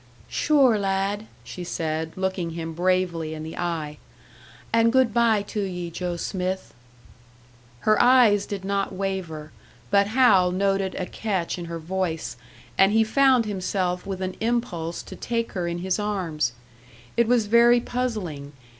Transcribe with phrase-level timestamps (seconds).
[0.29, 3.99] "Sure lad," she said, looking him bravely in the eye,
[4.73, 6.73] "and good bye to ye, Joe Smith."
[7.81, 9.51] Her eyes did not waver;
[9.91, 12.35] but Hal noted a catch in her voice,
[12.79, 16.53] and he found himself with an impulse to take her in his arms.
[17.15, 18.53] It was very puzzling.